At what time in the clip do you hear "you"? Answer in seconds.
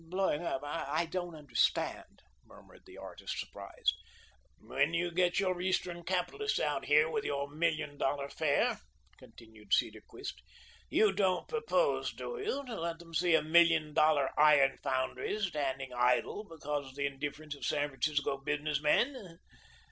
4.95-5.11, 10.89-11.13, 12.43-12.65